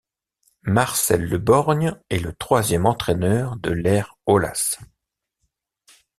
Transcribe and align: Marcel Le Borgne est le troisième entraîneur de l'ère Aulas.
Marcel 0.63 1.25
Le 1.25 1.37
Borgne 1.37 1.93
est 2.09 2.17
le 2.17 2.33
troisième 2.33 2.87
entraîneur 2.87 3.55
de 3.57 3.69
l'ère 3.69 4.15
Aulas. 4.25 4.79